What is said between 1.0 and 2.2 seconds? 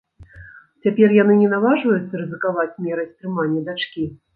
яны не наважваюцца